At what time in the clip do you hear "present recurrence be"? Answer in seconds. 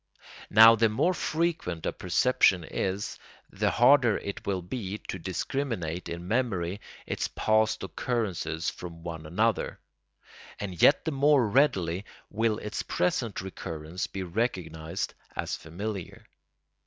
12.81-14.23